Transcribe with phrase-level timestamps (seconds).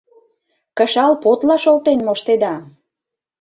[0.77, 2.55] Кышал подла шолтен моштеда!